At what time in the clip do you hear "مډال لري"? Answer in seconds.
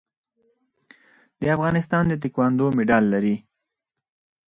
2.77-3.35